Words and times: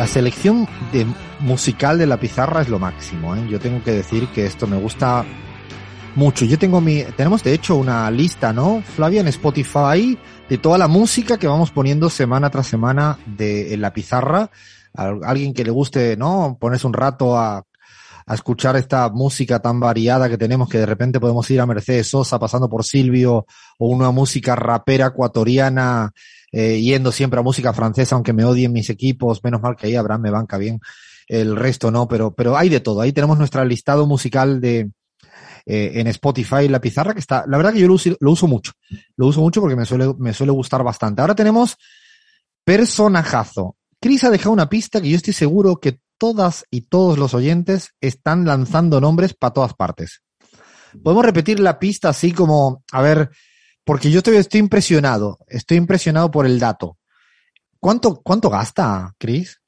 La 0.00 0.06
selección 0.06 0.66
de 0.92 1.06
musical 1.40 1.98
de 1.98 2.06
la 2.06 2.18
pizarra 2.18 2.62
es 2.62 2.70
lo 2.70 2.78
máximo. 2.78 3.36
¿eh? 3.36 3.46
Yo 3.50 3.60
tengo 3.60 3.84
que 3.84 3.90
decir 3.92 4.28
que 4.28 4.46
esto 4.46 4.66
me 4.66 4.78
gusta 4.78 5.26
mucho. 6.14 6.46
Yo 6.46 6.58
tengo 6.58 6.80
mi, 6.80 7.02
tenemos 7.18 7.44
de 7.44 7.52
hecho 7.52 7.76
una 7.76 8.10
lista, 8.10 8.54
¿no? 8.54 8.80
Flavia 8.80 9.20
en 9.20 9.28
Spotify 9.28 10.18
de 10.48 10.56
toda 10.56 10.78
la 10.78 10.88
música 10.88 11.36
que 11.36 11.46
vamos 11.46 11.70
poniendo 11.70 12.08
semana 12.08 12.48
tras 12.48 12.66
semana 12.66 13.18
de 13.26 13.76
la 13.76 13.92
pizarra. 13.92 14.50
A 14.96 15.12
alguien 15.22 15.52
que 15.52 15.64
le 15.64 15.70
guste, 15.70 16.16
¿no? 16.16 16.56
Ponerse 16.58 16.86
un 16.86 16.94
rato 16.94 17.36
a, 17.36 17.66
a 18.26 18.34
escuchar 18.34 18.76
esta 18.76 19.08
música 19.08 19.60
tan 19.60 19.80
variada 19.80 20.28
que 20.28 20.38
tenemos 20.38 20.68
que 20.68 20.78
de 20.78 20.86
repente 20.86 21.20
podemos 21.20 21.50
ir 21.50 21.60
a 21.60 21.66
Mercedes 21.66 22.08
Sosa 22.08 22.38
pasando 22.38 22.68
por 22.68 22.84
Silvio 22.84 23.46
o 23.78 23.88
una 23.88 24.10
música 24.10 24.54
rapera 24.56 25.06
ecuatoriana 25.06 26.12
eh, 26.52 26.80
yendo 26.80 27.12
siempre 27.12 27.38
a 27.38 27.44
música 27.44 27.72
francesa, 27.72 28.16
aunque 28.16 28.32
me 28.32 28.44
odien 28.44 28.72
mis 28.72 28.90
equipos, 28.90 29.42
menos 29.44 29.60
mal 29.60 29.76
que 29.76 29.86
ahí 29.86 29.94
Abraham 29.94 30.22
me 30.22 30.30
banca 30.30 30.58
bien, 30.58 30.80
el 31.28 31.54
resto 31.54 31.90
no, 31.92 32.08
pero, 32.08 32.34
pero 32.34 32.56
hay 32.56 32.68
de 32.68 32.80
todo. 32.80 33.00
Ahí 33.00 33.12
tenemos 33.12 33.38
nuestro 33.38 33.64
listado 33.64 34.04
musical 34.06 34.60
de, 34.60 34.90
eh, 35.66 35.92
en 35.94 36.08
Spotify, 36.08 36.68
la 36.68 36.80
pizarra, 36.80 37.14
que 37.14 37.20
está, 37.20 37.44
la 37.46 37.56
verdad 37.56 37.72
que 37.72 37.80
yo 37.80 37.86
lo 37.86 37.94
uso, 37.94 38.16
lo 38.18 38.32
uso 38.32 38.48
mucho, 38.48 38.72
lo 39.16 39.28
uso 39.28 39.40
mucho 39.40 39.60
porque 39.60 39.76
me 39.76 39.84
suele, 39.84 40.12
me 40.18 40.32
suele 40.32 40.52
gustar 40.52 40.82
bastante. 40.82 41.20
Ahora 41.20 41.36
tenemos 41.36 41.76
personajazo. 42.64 43.76
Cris 44.00 44.24
ha 44.24 44.30
dejado 44.30 44.52
una 44.52 44.68
pista 44.68 45.00
que 45.00 45.10
yo 45.10 45.16
estoy 45.16 45.34
seguro 45.34 45.76
que 45.76 46.00
todas 46.20 46.66
y 46.70 46.82
todos 46.82 47.18
los 47.18 47.32
oyentes 47.32 47.94
están 48.00 48.44
lanzando 48.44 49.00
nombres 49.00 49.32
para 49.34 49.54
todas 49.54 49.74
partes. 49.74 50.22
Podemos 51.02 51.24
repetir 51.24 51.58
la 51.58 51.78
pista 51.78 52.10
así 52.10 52.32
como, 52.32 52.84
a 52.92 53.00
ver, 53.00 53.30
porque 53.84 54.10
yo 54.10 54.18
estoy, 54.18 54.36
estoy 54.36 54.60
impresionado, 54.60 55.38
estoy 55.48 55.78
impresionado 55.78 56.30
por 56.30 56.44
el 56.44 56.60
dato. 56.60 56.98
¿Cuánto, 57.80 58.20
cuánto 58.22 58.50
gasta, 58.50 59.14
Cris? 59.18 59.60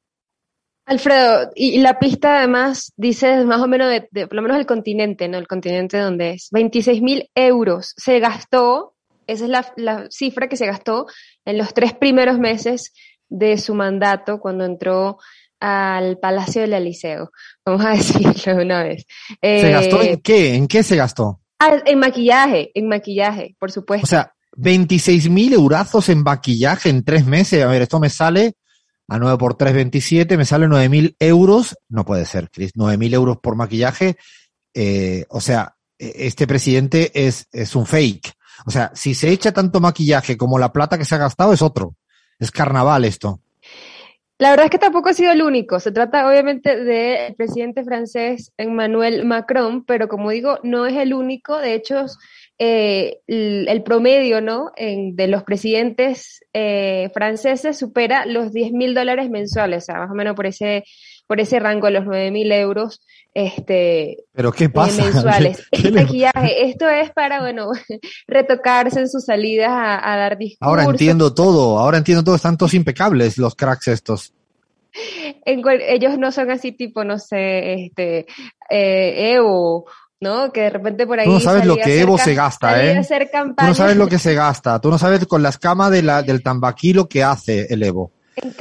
Alfredo, 0.85 1.51
y 1.55 1.79
la 1.79 1.99
pista 1.99 2.39
además 2.39 2.93
dice 2.97 3.45
más 3.47 3.63
o 3.63 3.67
menos 3.69 3.89
de, 3.89 4.09
de, 4.11 4.27
por 4.27 4.37
lo 4.37 4.43
menos 4.43 4.59
el 4.59 4.67
continente, 4.67 5.29
¿no? 5.29 5.39
El 5.39 5.49
continente 5.49 5.97
donde 5.97 6.33
es. 6.33 6.49
26 6.51 7.01
mil 7.01 7.31
euros 7.35 7.95
se 7.97 8.19
gastó, 8.21 8.95
esa 9.27 9.45
es 9.45 9.51
la, 9.51 9.73
la, 9.77 10.07
cifra 10.11 10.49
que 10.49 10.57
se 10.57 10.67
gastó 10.67 11.07
en 11.47 11.57
los 11.57 11.73
tres 11.73 11.95
primeros 11.95 12.39
meses 12.39 12.93
de 13.31 13.57
su 13.57 13.75
mandato 13.75 14.39
cuando 14.41 14.67
entró 14.67 15.19
al 15.63 16.19
Palacio 16.19 16.63
del 16.63 16.75
Eliseo. 16.75 17.31
Vamos 17.65 17.85
a 17.85 17.91
decirlo 17.91 18.57
de 18.57 18.65
una 18.65 18.83
vez. 18.83 19.07
¿Se 19.41 19.69
eh, 19.69 19.71
gastó 19.71 20.03
en 20.03 20.21
qué? 20.21 20.55
¿En 20.55 20.67
qué 20.67 20.83
se 20.83 20.97
gastó? 20.97 21.41
En 21.87 22.01
maquillaje, 22.01 22.73
en 22.75 22.89
maquillaje, 22.89 23.55
por 23.61 23.71
supuesto. 23.71 24.05
O 24.05 24.09
sea, 24.09 24.35
26 24.57 25.31
mil 25.31 25.53
eurazos 25.53 26.09
en 26.09 26.25
maquillaje 26.25 26.89
en 26.89 27.05
tres 27.05 27.25
meses. 27.25 27.63
A 27.63 27.69
ver, 27.69 27.83
esto 27.83 28.01
me 28.01 28.11
sale 28.11 28.55
a 29.07 29.19
9 29.19 29.39
por 29.39 29.55
3, 29.55 29.73
27, 29.73 30.37
me 30.37 30.45
sale 30.45 30.67
9 30.67 30.89
mil 30.89 31.17
euros. 31.21 31.79
No 31.89 32.05
puede 32.05 32.27
ser, 32.27 32.51
Chris. 32.51 32.73
9 32.75 32.97
mil 32.97 33.15
euros 33.15 33.39
por 33.39 33.55
maquillaje. 33.55 34.17
Eh, 34.75 35.25
o 35.29 35.41
sea, 35.41 35.77
e, 35.97 36.27
este 36.27 36.49
presidente 36.49 37.13
es, 37.15 37.47
es 37.53 37.77
un 37.77 37.87
fake. 37.87 38.33
O 38.67 38.73
sea, 38.73 38.91
si 38.95 39.15
se 39.15 39.31
echa 39.31 39.53
tanto 39.53 39.79
maquillaje 39.79 40.37
como 40.37 40.59
la 40.59 40.73
plata 40.73 40.99
que 40.99 41.05
se 41.05 41.15
ha 41.15 41.19
gastado, 41.19 41.53
es 41.53 41.63
otro. 41.63 41.95
Es 42.41 42.51
carnaval 42.51 43.05
esto. 43.05 43.41
La 44.43 44.51
verdad 44.51 44.65
es 44.65 44.71
que 44.73 44.79
tampoco 44.79 45.09
ha 45.09 45.15
sido 45.15 45.31
el 45.31 45.41
único. 45.41 45.79
Se 45.79 45.93
trata 45.93 46.29
obviamente 46.29 46.75
del 46.75 47.37
presidente 47.37 47.85
francés 47.85 48.53
Emmanuel 48.57 49.25
Macron, 49.25 49.85
pero 49.85 50.09
como 50.09 50.31
digo, 50.31 50.59
no 50.65 50.85
es 50.85 50.97
el 50.97 51.15
único. 51.15 51.59
De 51.59 51.75
hecho, 51.75 52.07
eh, 52.59 53.21
el, 53.29 53.69
el, 53.69 53.85
promedio 53.85 54.41
¿no? 54.41 54.73
En, 54.75 55.15
de 55.15 55.29
los 55.29 55.45
presidentes 55.45 56.41
eh, 56.53 57.09
franceses 57.15 57.79
supera 57.79 58.27
los 58.27 58.53
10 58.53 58.73
mil 58.73 58.95
dólares 58.95 59.31
mensuales, 59.31 59.85
o 59.85 59.87
sea, 59.87 60.01
más 60.01 60.11
o 60.11 60.15
menos 60.15 60.35
por 60.35 60.47
ese, 60.47 60.83
por 61.33 61.41
ese 61.41 61.59
rango 61.59 61.87
de 61.87 61.95
los 61.95 62.05
9 62.05 62.31
mil 62.31 62.53
euros. 62.53 63.01
Este, 63.33 64.19
¿Pero 64.35 64.53
qué 64.53 64.69
pasa? 64.69 65.03
mensuales. 65.03 65.67
¿Qué, 65.73 65.85
qué 65.85 65.91
maquillaje. 65.91 66.69
Esto 66.69 66.87
es 66.91 67.11
para, 67.11 67.41
bueno, 67.41 67.71
retocarse 68.29 69.01
en 69.01 69.09
sus 69.09 69.25
salidas 69.25 69.71
a, 69.71 70.13
a, 70.13 70.17
dar 70.19 70.37
discursos. 70.37 70.69
Ahora 70.69 70.85
entiendo 70.85 71.33
todo, 71.33 71.79
ahora 71.79 71.97
entiendo 71.97 72.23
todo, 72.23 72.35
están 72.35 72.59
todos 72.59 72.75
impecables 72.75 73.39
los 73.39 73.55
cracks 73.55 73.89
estos. 73.89 74.35
En, 75.47 75.63
ellos 75.89 76.19
no 76.19 76.31
son 76.33 76.51
así 76.51 76.73
tipo, 76.73 77.03
no 77.03 77.19
sé, 77.19 77.85
este, 77.85 78.27
eh, 78.69 79.33
Evo, 79.33 79.87
¿no? 80.21 80.53
Que 80.53 80.61
de 80.61 80.71
repente 80.71 81.07
por 81.07 81.19
ahí. 81.19 81.25
Tú 81.25 81.33
no 81.33 81.41
sabes 81.41 81.65
lo 81.65 81.77
que 81.79 81.99
Evo 81.99 82.19
se 82.19 82.35
gasta, 82.35 82.85
¿eh? 82.85 83.01
Tú 83.57 83.65
no 83.65 83.75
sabes 83.75 83.97
lo 83.97 84.07
que 84.07 84.19
se 84.19 84.35
gasta. 84.35 84.79
Tú 84.83 84.91
no 84.91 84.99
sabes 84.99 85.27
con 85.27 85.43
la 85.43 85.49
escama 85.49 85.89
de 85.89 86.03
la, 86.03 86.23
del 86.23 86.43
tambaquí 86.43 86.93
lo 86.93 87.09
que 87.09 87.25
hace 87.25 87.69
el 87.71 87.83
Evo. 87.85 88.13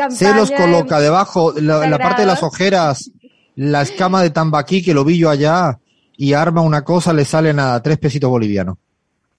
Se 0.09 0.33
los 0.33 0.51
coloca 0.51 0.99
debajo, 0.99 1.53
la, 1.53 1.87
la 1.87 1.97
parte 1.97 2.21
de 2.21 2.27
las 2.27 2.43
ojeras, 2.43 3.11
la 3.55 3.81
escama 3.81 4.21
de 4.21 4.29
tambaquí 4.29 4.83
que 4.83 4.93
lo 4.93 5.03
vi 5.03 5.17
yo 5.17 5.29
allá 5.29 5.79
y 6.17 6.33
arma 6.33 6.61
una 6.61 6.83
cosa, 6.83 7.13
le 7.13 7.25
sale 7.25 7.53
nada, 7.53 7.81
tres 7.81 7.97
pesitos 7.97 8.29
bolivianos. 8.29 8.77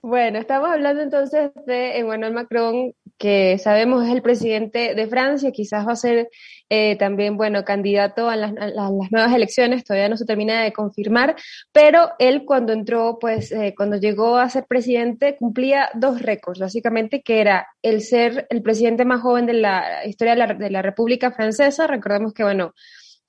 Bueno, 0.00 0.38
estamos 0.38 0.68
hablando 0.68 1.00
entonces 1.00 1.52
de 1.64 1.98
Emmanuel 1.98 2.32
Macron, 2.32 2.92
que 3.22 3.56
sabemos 3.58 4.04
es 4.04 4.12
el 4.12 4.20
presidente 4.20 4.96
de 4.96 5.06
Francia, 5.06 5.52
quizás 5.52 5.86
va 5.86 5.92
a 5.92 5.96
ser 5.96 6.28
eh, 6.68 6.96
también, 6.96 7.36
bueno, 7.36 7.64
candidato 7.64 8.28
a 8.28 8.34
las, 8.34 8.52
nuevas 8.52 9.32
elecciones, 9.32 9.84
todavía 9.84 10.08
no 10.08 10.16
se 10.16 10.24
termina 10.24 10.60
de 10.64 10.72
confirmar, 10.72 11.36
pero 11.70 12.10
él 12.18 12.42
cuando 12.44 12.72
entró, 12.72 13.18
pues, 13.20 13.52
eh, 13.52 13.74
cuando 13.76 13.96
llegó 13.96 14.38
a 14.38 14.50
ser 14.50 14.64
presidente, 14.66 15.36
cumplía 15.38 15.88
dos 15.94 16.20
récords, 16.20 16.58
básicamente, 16.58 17.22
que 17.22 17.40
era 17.40 17.68
el 17.80 18.00
ser 18.00 18.48
el 18.50 18.60
presidente 18.60 19.04
más 19.04 19.20
joven 19.20 19.46
de 19.46 19.52
la 19.52 20.04
historia 20.04 20.32
de 20.34 20.38
la, 20.38 20.54
de 20.54 20.70
la 20.70 20.82
República 20.82 21.30
Francesa, 21.30 21.86
recordemos 21.86 22.34
que, 22.34 22.42
bueno, 22.42 22.74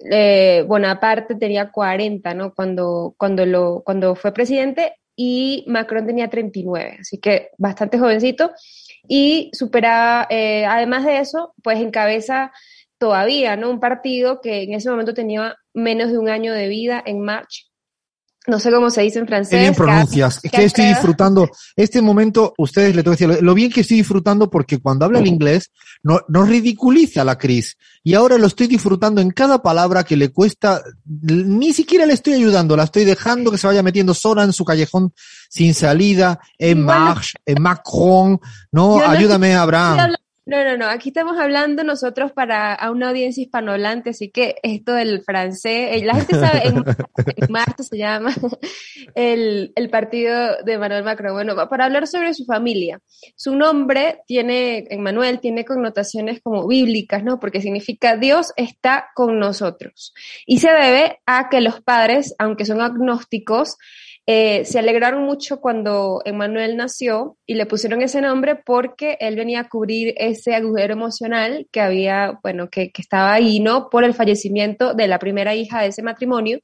eh, 0.09 0.65
Bonaparte 0.67 1.35
tenía 1.35 1.69
40, 1.69 2.33
¿no? 2.33 2.51
Cuando, 2.55 3.13
cuando, 3.15 3.45
lo, 3.45 3.83
cuando 3.85 4.15
fue 4.15 4.33
presidente 4.33 4.95
y 5.15 5.65
Macron 5.67 6.07
tenía 6.07 6.31
39, 6.31 6.97
así 7.01 7.19
que 7.19 7.51
bastante 7.59 7.99
jovencito 7.99 8.51
y 9.07 9.51
supera, 9.53 10.27
eh, 10.29 10.65
además 10.65 11.05
de 11.05 11.19
eso, 11.19 11.53
pues 11.63 11.79
encabeza 11.79 12.51
todavía, 12.97 13.57
¿no? 13.57 13.69
Un 13.69 13.79
partido 13.79 14.41
que 14.41 14.63
en 14.63 14.73
ese 14.73 14.89
momento 14.89 15.13
tenía 15.13 15.57
menos 15.73 16.11
de 16.11 16.17
un 16.17 16.29
año 16.29 16.53
de 16.53 16.67
vida 16.69 17.03
en 17.05 17.21
March. 17.21 17.72
No 18.45 18.59
sé 18.59 18.71
cómo 18.71 18.89
se 18.89 19.01
dice 19.01 19.19
en 19.19 19.27
francés. 19.27 19.51
Qué 19.51 19.59
bien 19.59 19.73
pronuncias. 19.73 20.39
Es 20.43 20.51
que 20.51 20.65
estoy 20.65 20.85
disfrutando. 20.85 21.49
Este 21.77 22.01
momento, 22.01 22.53
ustedes 22.57 22.93
le 22.93 23.01
tengo 23.01 23.15
que 23.15 23.25
decir, 23.25 23.43
lo 23.43 23.53
bien 23.53 23.71
que 23.71 23.81
estoy 23.81 23.97
disfrutando 23.97 24.49
porque 24.49 24.79
cuando 24.79 25.05
habla 25.05 25.19
el 25.19 25.27
inglés, 25.27 25.71
no, 26.03 26.19
no 26.27 26.43
ridiculiza 26.43 27.23
la 27.23 27.37
Cris. 27.37 27.77
Y 28.03 28.15
ahora 28.15 28.37
lo 28.37 28.47
estoy 28.47 28.67
disfrutando 28.67 29.21
en 29.21 29.31
cada 29.31 29.61
palabra 29.61 30.03
que 30.03 30.17
le 30.17 30.29
cuesta, 30.29 30.81
ni 31.05 31.73
siquiera 31.73 32.05
le 32.05 32.13
estoy 32.13 32.33
ayudando, 32.33 32.75
la 32.75 32.83
estoy 32.83 33.05
dejando 33.05 33.49
que 33.49 33.57
se 33.57 33.67
vaya 33.67 33.81
metiendo 33.81 34.13
sola 34.13 34.43
en 34.43 34.51
su 34.51 34.65
callejón 34.65 35.13
sin 35.49 35.73
salida, 35.73 36.39
en 36.57 36.85
bueno, 36.85 37.05
March, 37.05 37.33
en 37.45 37.61
Macron, 37.61 38.41
no, 38.71 38.99
ayúdame, 38.99 39.55
Abraham. 39.55 40.15
No, 40.45 40.61
no, 40.65 40.75
no, 40.75 40.87
aquí 40.87 41.09
estamos 41.09 41.39
hablando 41.39 41.85
nosotros 41.85 42.33
para 42.33 42.73
a 42.73 42.91
una 42.91 43.09
audiencia 43.09 43.41
hispanohablante, 43.43 44.09
así 44.09 44.29
que 44.29 44.55
esto 44.61 44.91
del 44.93 45.21
francés, 45.23 45.89
eh, 45.93 46.03
la 46.03 46.15
gente 46.15 46.35
sabe, 46.35 46.67
en, 46.67 46.83
en 47.37 47.51
marzo 47.51 47.83
se 47.83 47.97
llama 47.97 48.33
el, 49.15 49.71
el 49.73 49.89
partido 49.89 50.57
de 50.65 50.77
Manuel 50.77 51.05
Macron. 51.05 51.33
Bueno, 51.33 51.55
para 51.69 51.85
hablar 51.85 52.07
sobre 52.07 52.33
su 52.33 52.43
familia. 52.43 52.99
Su 53.37 53.55
nombre 53.55 54.19
tiene, 54.27 54.85
Emmanuel, 54.89 55.39
tiene 55.39 55.63
connotaciones 55.63 56.41
como 56.41 56.67
bíblicas, 56.67 57.23
¿no? 57.23 57.39
Porque 57.39 57.61
significa 57.61 58.17
Dios 58.17 58.51
está 58.57 59.11
con 59.15 59.39
nosotros. 59.39 60.13
Y 60.45 60.59
se 60.59 60.71
debe 60.71 61.21
a 61.25 61.47
que 61.49 61.61
los 61.61 61.79
padres, 61.79 62.35
aunque 62.37 62.65
son 62.65 62.81
agnósticos, 62.81 63.77
eh, 64.25 64.63
se 64.65 64.79
alegraron 64.79 65.23
mucho 65.23 65.59
cuando 65.59 66.21
Emmanuel 66.23 66.77
nació 66.77 67.37
y 67.45 67.55
le 67.55 67.65
pusieron 67.65 68.01
ese 68.01 68.21
nombre 68.21 68.55
porque 68.55 69.17
él 69.19 69.35
venía 69.35 69.61
a 69.61 69.69
cubrir 69.69 70.13
ese 70.17 70.55
agujero 70.55 70.93
emocional 70.93 71.67
que 71.71 71.81
había, 71.81 72.39
bueno, 72.41 72.69
que, 72.69 72.91
que 72.91 73.01
estaba 73.01 73.33
ahí, 73.33 73.59
¿no? 73.59 73.89
Por 73.89 74.03
el 74.03 74.13
fallecimiento 74.13 74.93
de 74.93 75.07
la 75.07 75.19
primera 75.19 75.55
hija 75.55 75.81
de 75.81 75.87
ese 75.87 76.03
matrimonio. 76.03 76.59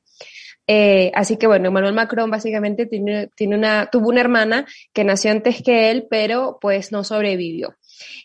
Eh, 0.72 1.12
así 1.16 1.38
que 1.38 1.48
bueno, 1.48 1.70
Emmanuel 1.70 1.96
Macron 1.96 2.30
básicamente 2.30 2.86
tiene, 2.86 3.28
tiene 3.36 3.56
una, 3.56 3.90
tuvo 3.92 4.10
una 4.10 4.22
hermana 4.22 4.68
que 4.94 5.04
nació 5.04 5.32
antes 5.32 5.64
que 5.64 5.90
él, 5.90 6.06
pero 6.08 6.60
pues 6.62 6.92
no 6.92 7.04
sobrevivió. 7.04 7.76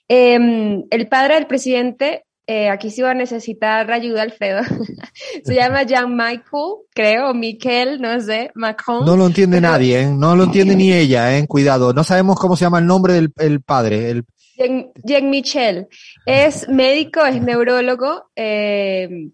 Em, 0.09 0.85
el 0.91 1.09
padre 1.09 1.37
del 1.37 1.47
presidente, 1.47 2.27
eh, 2.47 2.69
aquí 2.69 2.91
sí 2.91 3.01
va 3.01 3.13
a 3.13 3.15
necesitar 3.15 3.91
ayuda, 3.91 4.23
Alfredo. 4.23 4.63
Se 5.45 5.55
llama 5.55 5.85
Jean-Michael, 5.85 6.75
creo, 6.95 7.31
o 7.31 7.35
Michael, 7.35 8.01
no 8.01 8.21
sé, 8.21 8.51
Macron. 8.55 9.05
No 9.05 9.17
lo 9.17 9.27
entiende 9.27 9.61
nadie, 9.61 10.03
¿eh? 10.03 10.07
no 10.07 10.37
lo 10.37 10.45
entiende 10.45 10.77
ni 10.77 10.93
ella, 10.93 11.37
¿eh? 11.37 11.47
cuidado. 11.47 11.93
No 11.93 12.05
sabemos 12.05 12.39
cómo 12.39 12.57
se 12.57 12.65
llama 12.65 12.79
el 12.79 12.87
nombre 12.87 13.15
del 13.15 13.33
el 13.39 13.61
padre. 13.61 14.11
El... 14.11 14.25
Jean, 14.57 14.91
Jean 15.03 15.31
Michel. 15.31 15.89
Es 16.27 16.69
médico, 16.69 17.25
es 17.25 17.41
neurólogo. 17.41 18.31
Eh, 18.37 19.31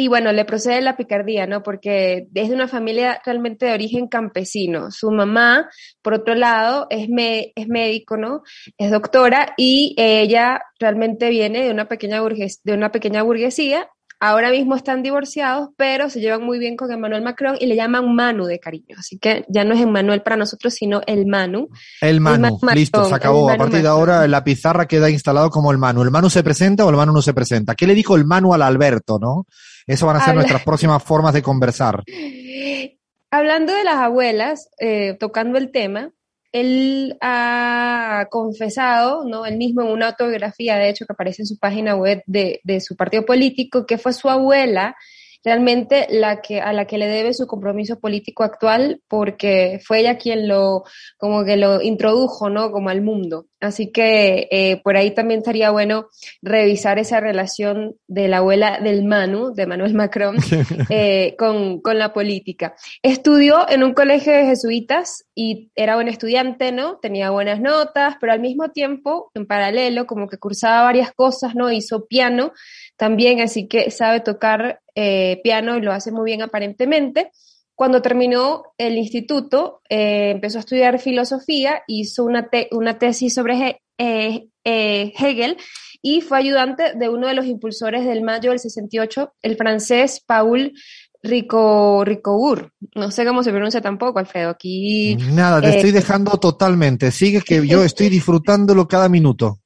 y 0.00 0.08
bueno, 0.08 0.32
le 0.32 0.44
procede 0.46 0.80
la 0.80 0.96
picardía, 0.96 1.46
¿no? 1.46 1.62
Porque 1.62 2.26
es 2.34 2.48
de 2.48 2.54
una 2.54 2.68
familia 2.68 3.20
realmente 3.24 3.66
de 3.66 3.74
origen 3.74 4.08
campesino. 4.08 4.90
Su 4.90 5.10
mamá, 5.10 5.68
por 6.02 6.14
otro 6.14 6.34
lado, 6.34 6.86
es, 6.88 7.08
es 7.54 7.68
médico, 7.68 8.16
¿no? 8.16 8.42
Es 8.78 8.90
doctora 8.90 9.52
y 9.58 9.94
ella 9.98 10.62
realmente 10.78 11.28
viene 11.28 11.64
de 11.64 11.70
una 11.70 11.86
pequeña, 11.86 12.22
de 12.22 12.72
una 12.72 12.90
pequeña 12.90 13.22
burguesía. 13.22 13.90
Ahora 14.22 14.50
mismo 14.50 14.76
están 14.76 15.02
divorciados, 15.02 15.70
pero 15.78 16.10
se 16.10 16.20
llevan 16.20 16.44
muy 16.44 16.58
bien 16.58 16.76
con 16.76 16.92
Emmanuel 16.92 17.22
Macron 17.22 17.56
y 17.58 17.64
le 17.64 17.74
llaman 17.74 18.14
Manu 18.14 18.44
de 18.44 18.60
cariño. 18.60 18.96
Así 18.98 19.18
que 19.18 19.46
ya 19.48 19.64
no 19.64 19.74
es 19.74 19.80
Emmanuel 19.80 20.20
para 20.20 20.36
nosotros, 20.36 20.74
sino 20.74 21.00
el 21.06 21.24
Manu. 21.24 21.70
El 22.02 22.20
Manu, 22.20 22.58
listo, 22.74 23.06
se 23.06 23.14
acabó. 23.14 23.50
A 23.50 23.56
partir 23.56 23.80
de 23.80 23.88
ahora 23.88 24.28
la 24.28 24.44
pizarra 24.44 24.86
queda 24.86 25.08
instalado 25.08 25.48
como 25.48 25.72
el 25.72 25.78
Manu. 25.78 26.02
¿El 26.02 26.10
Manu 26.10 26.28
se 26.28 26.42
presenta 26.42 26.84
o 26.84 26.90
el 26.90 26.96
Manu 26.96 27.14
no 27.14 27.22
se 27.22 27.32
presenta? 27.32 27.74
¿Qué 27.74 27.86
le 27.86 27.94
dijo 27.94 28.14
el 28.14 28.26
Manu 28.26 28.52
al 28.52 28.60
Alberto, 28.60 29.18
no? 29.18 29.46
Eso 29.86 30.06
van 30.06 30.16
a 30.16 30.24
ser 30.24 30.34
nuestras 30.34 30.62
próximas 30.64 31.02
formas 31.02 31.32
de 31.32 31.40
conversar. 31.40 32.04
Hablando 33.30 33.72
de 33.72 33.84
las 33.84 33.96
abuelas, 33.96 34.68
eh, 34.78 35.16
tocando 35.18 35.56
el 35.56 35.70
tema, 35.70 36.10
él 36.52 37.16
ha 37.20 38.26
confesado, 38.30 39.24
¿no? 39.24 39.46
Él 39.46 39.56
mismo 39.56 39.82
en 39.82 39.88
una 39.88 40.08
autobiografía, 40.08 40.76
de 40.76 40.90
hecho, 40.90 41.06
que 41.06 41.12
aparece 41.12 41.42
en 41.42 41.46
su 41.46 41.58
página 41.58 41.94
web 41.96 42.22
de, 42.26 42.60
de 42.64 42.80
su 42.80 42.96
partido 42.96 43.24
político, 43.24 43.86
que 43.86 43.98
fue 43.98 44.12
su 44.12 44.28
abuela 44.28 44.96
realmente 45.44 46.06
la 46.10 46.40
que, 46.40 46.60
a 46.60 46.72
la 46.72 46.86
que 46.86 46.98
le 46.98 47.08
debe 47.08 47.34
su 47.34 47.46
compromiso 47.46 47.98
político 47.98 48.44
actual, 48.44 49.00
porque 49.08 49.80
fue 49.84 50.00
ella 50.00 50.18
quien 50.18 50.48
lo, 50.48 50.84
como 51.16 51.44
que 51.44 51.56
lo 51.56 51.80
introdujo, 51.80 52.50
¿no? 52.50 52.70
Como 52.70 52.90
al 52.90 53.02
mundo. 53.02 53.46
Así 53.60 53.92
que 53.92 54.48
eh, 54.50 54.80
por 54.82 54.96
ahí 54.96 55.14
también 55.14 55.40
estaría 55.40 55.70
bueno 55.70 56.08
revisar 56.40 56.98
esa 56.98 57.20
relación 57.20 57.94
de 58.08 58.26
la 58.26 58.38
abuela 58.38 58.80
del 58.80 59.04
Manu, 59.04 59.52
de 59.52 59.66
Manuel 59.66 59.94
Macron, 59.94 60.36
eh, 60.88 61.34
con, 61.38 61.80
con 61.80 61.98
la 61.98 62.12
política. 62.12 62.74
Estudió 63.02 63.68
en 63.68 63.82
un 63.82 63.92
colegio 63.92 64.32
de 64.32 64.46
jesuitas 64.46 65.26
y 65.34 65.70
era 65.74 65.96
buen 65.96 66.08
estudiante, 66.08 66.72
¿no? 66.72 66.98
Tenía 66.98 67.30
buenas 67.30 67.60
notas, 67.60 68.16
pero 68.20 68.32
al 68.32 68.40
mismo 68.40 68.70
tiempo, 68.70 69.30
en 69.34 69.46
paralelo, 69.46 70.06
como 70.06 70.28
que 70.28 70.38
cursaba 70.38 70.82
varias 70.82 71.12
cosas, 71.12 71.54
¿no? 71.54 71.70
Hizo 71.70 72.06
piano 72.06 72.52
también, 73.00 73.40
así 73.40 73.66
que 73.66 73.90
sabe 73.90 74.20
tocar 74.20 74.82
eh, 74.94 75.40
piano 75.42 75.78
y 75.78 75.80
lo 75.80 75.90
hace 75.90 76.12
muy 76.12 76.26
bien 76.26 76.42
aparentemente. 76.42 77.30
Cuando 77.74 78.02
terminó 78.02 78.74
el 78.76 78.98
instituto, 78.98 79.80
eh, 79.88 80.32
empezó 80.32 80.58
a 80.58 80.60
estudiar 80.60 80.98
filosofía, 80.98 81.82
hizo 81.86 82.24
una, 82.24 82.50
una 82.72 82.98
tesis 82.98 83.32
sobre 83.32 83.80
eh, 83.96 84.50
Hegel 84.64 85.56
y 86.02 86.20
fue 86.20 86.36
ayudante 86.36 86.92
de 86.94 87.08
uno 87.08 87.26
de 87.26 87.32
los 87.32 87.46
impulsores 87.46 88.04
del 88.04 88.22
mayo 88.22 88.50
del 88.50 88.58
68, 88.58 89.32
el 89.40 89.56
francés 89.56 90.22
Paul 90.26 90.74
Rico, 91.22 92.04
Ricour. 92.04 92.70
No 92.94 93.10
sé 93.10 93.24
cómo 93.24 93.42
se 93.42 93.50
pronuncia 93.50 93.80
tampoco, 93.80 94.18
Alfredo. 94.18 94.50
Aquí. 94.50 95.16
Nada, 95.16 95.62
te 95.62 95.70
estoy 95.70 95.90
dejando 95.90 96.32
totalmente. 96.32 97.10
Sigue 97.10 97.40
que 97.40 97.66
yo 97.66 97.82
estoy 97.82 98.10
disfrutándolo 98.10 98.86
cada 98.86 99.08
minuto. 99.08 99.59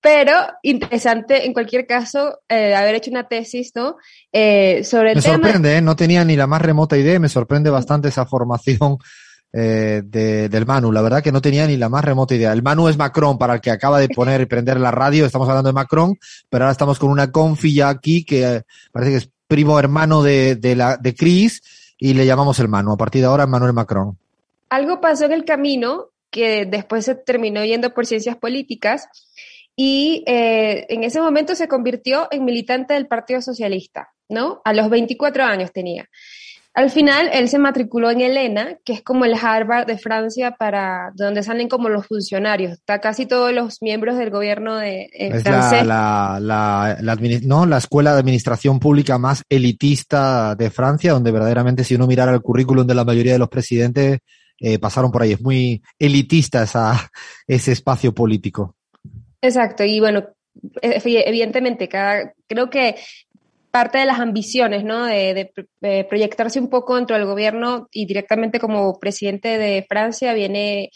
Pero 0.00 0.32
interesante, 0.62 1.44
en 1.46 1.52
cualquier 1.52 1.86
caso, 1.86 2.40
eh, 2.48 2.74
haber 2.74 2.94
hecho 2.94 3.10
una 3.10 3.26
tesis, 3.26 3.72
¿no? 3.74 3.96
Eh, 4.32 4.84
sobre 4.84 5.10
el 5.10 5.16
me 5.16 5.22
sorprende, 5.22 5.76
¿eh? 5.76 5.80
no 5.80 5.96
tenía 5.96 6.24
ni 6.24 6.36
la 6.36 6.46
más 6.46 6.62
remota 6.62 6.96
idea, 6.96 7.18
me 7.18 7.28
sorprende 7.28 7.68
bastante 7.68 8.08
esa 8.08 8.24
formación 8.24 8.98
eh, 9.52 10.02
de, 10.04 10.48
del 10.48 10.66
Manu. 10.66 10.92
La 10.92 11.02
verdad 11.02 11.22
que 11.22 11.32
no 11.32 11.40
tenía 11.40 11.66
ni 11.66 11.76
la 11.76 11.88
más 11.88 12.04
remota 12.04 12.36
idea. 12.36 12.52
El 12.52 12.62
Manu 12.62 12.88
es 12.88 12.96
Macron, 12.96 13.38
para 13.38 13.54
el 13.54 13.60
que 13.60 13.72
acaba 13.72 13.98
de 13.98 14.08
poner 14.08 14.40
y 14.40 14.46
prender 14.46 14.78
la 14.78 14.92
radio, 14.92 15.26
estamos 15.26 15.48
hablando 15.48 15.68
de 15.68 15.74
Macron, 15.74 16.16
pero 16.48 16.64
ahora 16.64 16.72
estamos 16.72 16.98
con 17.00 17.10
una 17.10 17.32
confi 17.32 17.74
ya 17.74 17.88
aquí 17.88 18.24
que 18.24 18.62
parece 18.92 19.10
que 19.10 19.16
es 19.16 19.30
primo 19.48 19.80
hermano 19.80 20.22
de, 20.22 20.54
de, 20.54 20.76
la, 20.76 20.96
de 20.96 21.14
Chris 21.14 21.94
y 21.98 22.14
le 22.14 22.24
llamamos 22.24 22.60
el 22.60 22.68
Manu. 22.68 22.92
A 22.92 22.96
partir 22.96 23.22
de 23.22 23.26
ahora, 23.26 23.48
Manuel 23.48 23.72
Macron. 23.72 24.16
Algo 24.68 25.00
pasó 25.00 25.24
en 25.24 25.32
el 25.32 25.44
camino 25.44 26.10
que 26.30 26.66
después 26.66 27.06
se 27.06 27.14
terminó 27.14 27.64
yendo 27.64 27.94
por 27.94 28.06
ciencias 28.06 28.36
políticas 28.36 29.08
y 29.80 30.24
eh, 30.26 30.86
en 30.88 31.04
ese 31.04 31.20
momento 31.20 31.54
se 31.54 31.68
convirtió 31.68 32.26
en 32.32 32.44
militante 32.44 32.94
del 32.94 33.06
Partido 33.06 33.40
Socialista, 33.40 34.08
¿no? 34.28 34.60
A 34.64 34.72
los 34.72 34.90
24 34.90 35.44
años 35.44 35.70
tenía. 35.72 36.08
Al 36.74 36.90
final, 36.90 37.30
él 37.32 37.48
se 37.48 37.60
matriculó 37.60 38.10
en 38.10 38.20
Elena, 38.20 38.76
que 38.84 38.92
es 38.92 39.02
como 39.02 39.24
el 39.24 39.34
Harvard 39.40 39.86
de 39.86 39.96
Francia, 39.96 40.56
para 40.58 41.12
donde 41.14 41.44
salen 41.44 41.68
como 41.68 41.88
los 41.88 42.08
funcionarios. 42.08 42.72
Está 42.72 43.00
casi 43.00 43.26
todos 43.26 43.52
los 43.52 43.80
miembros 43.80 44.18
del 44.18 44.30
gobierno 44.30 44.74
de 44.74 45.10
eh, 45.12 45.40
francés. 45.42 45.86
La, 45.86 46.40
la, 46.40 46.96
la, 47.00 47.16
no, 47.44 47.64
la 47.64 47.78
escuela 47.78 48.14
de 48.14 48.18
administración 48.18 48.80
pública 48.80 49.16
más 49.16 49.44
elitista 49.48 50.56
de 50.56 50.70
Francia, 50.70 51.12
donde 51.12 51.30
verdaderamente 51.30 51.84
si 51.84 51.94
uno 51.94 52.08
mirara 52.08 52.34
el 52.34 52.42
currículum 52.42 52.84
de 52.84 52.96
la 52.96 53.04
mayoría 53.04 53.34
de 53.34 53.38
los 53.38 53.48
presidentes, 53.48 54.18
eh, 54.58 54.80
pasaron 54.80 55.12
por 55.12 55.22
ahí. 55.22 55.34
Es 55.34 55.40
muy 55.40 55.80
elitista 56.00 56.64
esa, 56.64 57.08
ese 57.46 57.70
espacio 57.70 58.12
político. 58.12 58.74
Exacto, 59.40 59.84
y 59.84 60.00
bueno, 60.00 60.24
e-, 60.82 61.02
evidentemente, 61.04 61.88
cada, 61.88 62.32
creo 62.46 62.70
que 62.70 62.96
parte 63.70 63.98
de 63.98 64.06
las 64.06 64.18
ambiciones, 64.18 64.84
¿no? 64.84 65.04
De, 65.04 65.52
proyectarse 66.08 66.58
un 66.58 66.68
poco 66.70 66.96
dentro 66.96 67.16
del 67.16 67.26
gobierno 67.26 67.88
y 67.92 68.06
directamente 68.06 68.58
como 68.58 68.98
presidente 68.98 69.58
de 69.58 69.86
Francia 69.88 70.32
viene, 70.34 70.90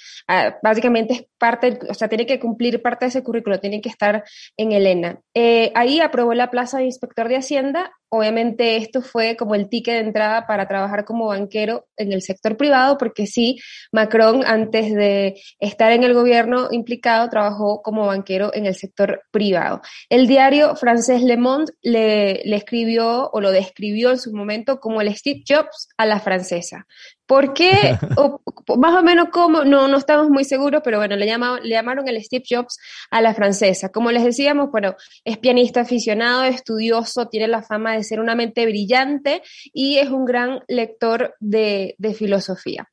básicamente 0.62 1.14
es 1.14 1.24
parte, 1.38 1.78
o 1.88 1.94
sea, 1.94 2.08
tiene 2.08 2.26
que 2.26 2.40
cumplir 2.40 2.82
parte 2.82 3.04
de 3.04 3.10
ese 3.10 3.22
currículo, 3.22 3.60
tiene 3.60 3.80
que 3.80 3.88
estar 3.88 4.24
en 4.56 4.72
Elena. 4.72 5.20
Eh, 5.34 5.70
ahí 5.74 6.00
aprobó 6.00 6.34
la 6.34 6.50
plaza 6.50 6.78
de 6.78 6.86
inspector 6.86 7.28
de 7.28 7.36
Hacienda 7.36 7.92
Obviamente 8.14 8.76
esto 8.76 9.00
fue 9.00 9.36
como 9.38 9.54
el 9.54 9.70
ticket 9.70 9.94
de 9.94 10.00
entrada 10.00 10.46
para 10.46 10.68
trabajar 10.68 11.06
como 11.06 11.28
banquero 11.28 11.86
en 11.96 12.12
el 12.12 12.20
sector 12.20 12.58
privado, 12.58 12.98
porque 12.98 13.26
sí, 13.26 13.58
Macron 13.90 14.44
antes 14.44 14.92
de 14.94 15.40
estar 15.58 15.92
en 15.92 16.04
el 16.04 16.12
gobierno 16.12 16.68
implicado 16.72 17.30
trabajó 17.30 17.80
como 17.80 18.04
banquero 18.06 18.50
en 18.52 18.66
el 18.66 18.74
sector 18.74 19.22
privado. 19.30 19.80
El 20.10 20.26
diario 20.26 20.76
francés 20.76 21.22
Le 21.22 21.38
Monde 21.38 21.72
le, 21.80 22.42
le 22.44 22.56
escribió 22.56 23.30
o 23.32 23.40
lo 23.40 23.50
describió 23.50 24.10
en 24.10 24.18
su 24.18 24.30
momento 24.34 24.78
como 24.78 25.00
el 25.00 25.16
Steve 25.16 25.42
Jobs 25.48 25.88
a 25.96 26.04
la 26.04 26.20
francesa. 26.20 26.86
¿Por 27.26 27.54
qué? 27.54 27.96
O, 28.18 28.42
más 28.78 28.94
o 28.94 29.02
menos 29.02 29.28
cómo, 29.32 29.64
no, 29.64 29.88
no 29.88 29.96
estamos 29.96 30.28
muy 30.28 30.44
seguros, 30.44 30.82
pero 30.84 30.98
bueno, 30.98 31.16
le, 31.16 31.26
le 31.26 31.74
llamaron 31.74 32.08
el 32.08 32.22
Steve 32.22 32.44
Jobs 32.48 32.78
a 33.10 33.20
la 33.20 33.34
francesa. 33.34 33.90
Como 33.90 34.10
les 34.10 34.24
decíamos, 34.24 34.70
bueno, 34.70 34.96
es 35.24 35.38
pianista 35.38 35.80
aficionado, 35.80 36.44
estudioso, 36.44 37.28
tiene 37.28 37.48
la 37.48 37.62
fama 37.62 37.92
de 37.92 38.04
ser 38.04 38.20
una 38.20 38.34
mente 38.34 38.64
brillante 38.66 39.42
y 39.72 39.98
es 39.98 40.10
un 40.10 40.24
gran 40.24 40.60
lector 40.68 41.34
de, 41.40 41.94
de 41.98 42.14
filosofía. 42.14 42.88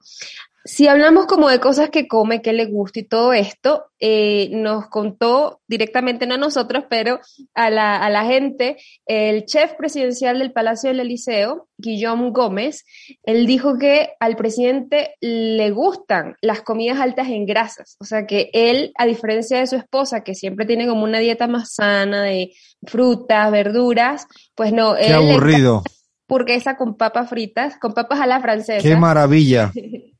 Si 0.65 0.87
hablamos 0.87 1.25
como 1.25 1.47
de 1.47 1.59
cosas 1.59 1.89
que 1.89 2.07
come, 2.07 2.41
que 2.41 2.51
le 2.51 2.65
gusta 2.65 2.99
y 2.99 3.03
todo 3.03 3.31
esto, 3.31 3.85
eh, 3.99 4.49
nos 4.51 4.87
contó 4.87 5.61
directamente 5.67 6.27
no 6.27 6.35
a 6.35 6.37
nosotros, 6.37 6.83
pero 6.89 7.19
a 7.53 7.69
la, 7.69 7.95
a 7.95 8.09
la 8.09 8.25
gente, 8.25 8.77
el 9.05 9.45
chef 9.45 9.73
presidencial 9.75 10.37
del 10.39 10.51
Palacio 10.51 10.89
del 10.89 10.99
Eliseo, 10.99 11.69
Guillaume 11.77 12.31
Gómez, 12.31 12.85
él 13.23 13.47
dijo 13.47 13.77
que 13.77 14.09
al 14.19 14.35
presidente 14.35 15.15
le 15.21 15.71
gustan 15.71 16.35
las 16.41 16.61
comidas 16.61 16.99
altas 16.99 17.29
en 17.29 17.45
grasas, 17.45 17.95
o 17.99 18.05
sea 18.05 18.27
que 18.27 18.49
él, 18.53 18.91
a 18.97 19.05
diferencia 19.05 19.59
de 19.59 19.67
su 19.67 19.77
esposa, 19.77 20.23
que 20.23 20.35
siempre 20.35 20.65
tiene 20.65 20.87
como 20.87 21.05
una 21.05 21.19
dieta 21.19 21.47
más 21.47 21.73
sana 21.73 22.23
de 22.23 22.51
frutas, 22.85 23.49
verduras, 23.49 24.27
pues 24.55 24.73
no, 24.73 24.95
Qué 24.95 25.13
aburrido. 25.13 25.83
Burguesa 26.27 26.77
con 26.77 26.95
papas 26.95 27.29
fritas, 27.29 27.77
con 27.77 27.93
papas 27.93 28.19
a 28.19 28.27
la 28.27 28.39
francesa. 28.39 28.87
¡Qué 28.87 28.95
maravilla! 28.95 29.71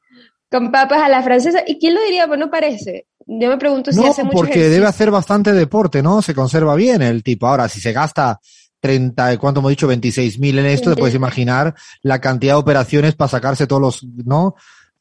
Con 0.51 0.71
papas 0.71 1.01
a 1.03 1.09
la 1.09 1.21
francesa. 1.21 1.63
¿Y 1.65 1.79
quién 1.79 1.93
lo 1.95 2.01
diría? 2.01 2.27
Pues 2.27 2.39
no 2.39 2.49
parece. 2.49 3.07
Yo 3.27 3.49
me 3.49 3.57
pregunto 3.57 3.91
si 3.91 4.03
hace 4.05 4.23
mucho 4.23 4.37
porque 4.37 4.69
debe 4.69 4.87
hacer 4.87 5.11
bastante 5.11 5.51
deporte, 5.51 6.01
¿no? 6.01 6.21
Se 6.21 6.33
conserva 6.33 6.75
bien 6.75 7.01
el 7.01 7.21
tipo. 7.21 7.45
Ahora, 7.47 7.69
si 7.69 7.79
se 7.79 7.93
gasta 7.93 8.39
30, 8.79 9.37
¿cuánto 9.37 9.59
hemos 9.59 9.69
dicho? 9.69 9.87
26 9.87 10.39
mil 10.39 10.57
en 10.57 10.65
esto, 10.65 10.95
te 10.95 10.99
puedes 10.99 11.15
imaginar 11.15 11.75
la 12.01 12.19
cantidad 12.19 12.53
de 12.53 12.59
operaciones 12.59 13.15
para 13.15 13.29
sacarse 13.29 13.67
todos 13.67 13.81
los, 13.81 14.03
¿no? 14.25 14.55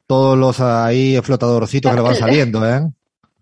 todos 0.09 0.35
los 0.35 0.59
ahí 0.59 1.19
flotadorcitos 1.21 1.91
que 1.91 1.95
le 1.95 2.01
van 2.01 2.15
saliendo, 2.15 2.67
¿eh? 2.67 2.81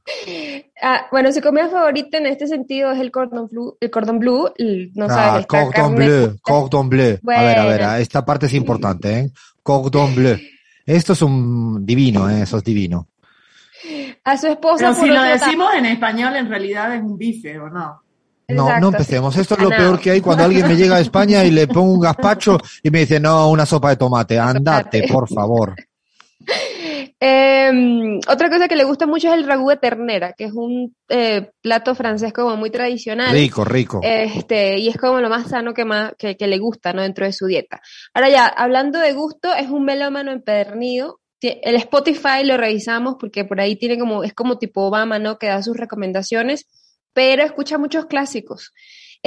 Ah, 0.79 1.07
bueno, 1.11 1.33
su 1.33 1.41
comida 1.41 1.69
favorita 1.69 2.19
en 2.19 2.27
este 2.27 2.45
sentido 2.45 2.91
es 2.91 2.99
el 2.99 3.09
cordon 3.09 3.47
bleu, 3.47 3.77
el 3.79 3.89
cordon 3.89 4.19
bleu, 4.19 4.53
no 4.93 5.05
Ah, 5.05 5.09
sabes, 5.09 5.47
cordon 5.47 5.95
bleu, 5.95 6.37
cordon 6.39 6.87
bleu. 6.87 7.17
A 7.27 7.41
ver, 7.41 7.59
a 7.59 7.65
ver, 7.65 8.01
esta 8.01 8.23
parte 8.23 8.45
es 8.45 8.53
importante, 8.53 9.19
¿eh? 9.19 9.31
Cordon 9.63 10.13
bleu. 10.13 10.37
Esto 10.87 11.13
es 11.13 11.21
un 11.21 11.85
divino, 11.85 12.29
¿eh? 12.29 12.43
Eso 12.43 12.57
es 12.57 12.63
divino. 12.63 13.09
A 14.23 14.37
su 14.37 14.47
esposa 14.47 14.93
Pero 14.93 14.95
si 14.95 15.07
lo 15.07 15.21
decimos 15.21 15.73
en 15.75 15.85
español, 15.85 16.35
en 16.37 16.49
realidad 16.49 16.95
es 16.95 17.01
un 17.01 17.17
bife, 17.17 17.59
¿o 17.59 17.69
no? 17.69 18.01
No, 18.47 18.63
Exacto, 18.63 18.79
no 18.81 18.89
sí. 18.89 18.95
empecemos. 18.95 19.37
Esto 19.37 19.55
es 19.55 19.61
lo 19.61 19.69
Ganado. 19.69 19.89
peor 19.89 20.01
que 20.01 20.11
hay 20.11 20.21
cuando 20.21 20.45
alguien 20.45 20.65
me 20.65 20.77
llega 20.77 20.95
a 20.95 20.99
España 21.01 21.43
y 21.43 21.51
le 21.51 21.67
pongo 21.67 21.91
un 21.91 21.99
gazpacho 21.99 22.57
y 22.81 22.89
me 22.89 22.99
dice, 22.99 23.19
no, 23.19 23.49
una 23.49 23.65
sopa 23.65 23.89
de 23.89 23.97
tomate. 23.97 24.39
Andate, 24.39 25.05
por 25.11 25.27
favor. 25.27 25.75
Eh, 27.19 28.19
otra 28.27 28.49
cosa 28.49 28.67
que 28.67 28.75
le 28.75 28.83
gusta 28.83 29.07
mucho 29.07 29.29
es 29.29 29.33
el 29.33 29.45
ragú 29.45 29.69
de 29.69 29.77
ternera, 29.77 30.33
que 30.33 30.45
es 30.45 30.53
un 30.53 30.95
eh, 31.09 31.49
plato 31.61 31.95
francés 31.95 32.31
como 32.31 32.55
muy 32.55 32.69
tradicional. 32.69 33.31
Rico, 33.31 33.65
rico. 33.65 33.99
Este, 34.03 34.77
y 34.77 34.87
es 34.87 34.97
como 34.97 35.19
lo 35.19 35.29
más 35.29 35.49
sano 35.49 35.73
que, 35.73 35.83
más, 35.83 36.13
que, 36.17 36.37
que 36.37 36.47
le 36.47 36.59
gusta, 36.59 36.93
¿no? 36.93 37.01
Dentro 37.01 37.25
de 37.25 37.33
su 37.33 37.47
dieta. 37.47 37.81
Ahora 38.13 38.29
ya, 38.29 38.45
hablando 38.45 38.99
de 38.99 39.13
gusto, 39.13 39.53
es 39.53 39.69
un 39.69 39.83
melómano 39.83 40.31
empedernido. 40.31 41.19
El 41.41 41.75
Spotify 41.75 42.43
lo 42.43 42.57
revisamos 42.57 43.15
porque 43.19 43.45
por 43.45 43.61
ahí 43.61 43.75
tiene 43.75 43.97
como, 43.97 44.23
es 44.23 44.33
como 44.33 44.57
tipo 44.57 44.87
Obama, 44.87 45.19
¿no? 45.19 45.37
Que 45.37 45.47
da 45.47 45.61
sus 45.61 45.77
recomendaciones, 45.77 46.67
pero 47.13 47.43
escucha 47.43 47.77
muchos 47.77 48.05
clásicos. 48.05 48.73